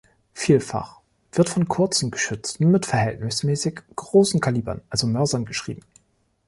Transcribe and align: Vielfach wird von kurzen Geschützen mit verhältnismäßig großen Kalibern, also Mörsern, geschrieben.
Vielfach 0.33 0.99
wird 1.31 1.47
von 1.49 1.67
kurzen 1.67 2.09
Geschützen 2.09 2.71
mit 2.71 2.87
verhältnismäßig 2.87 3.81
großen 3.95 4.39
Kalibern, 4.41 4.81
also 4.89 5.05
Mörsern, 5.05 5.45
geschrieben. 5.45 5.83